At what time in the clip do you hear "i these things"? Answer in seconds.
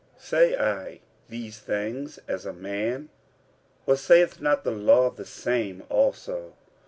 0.57-2.17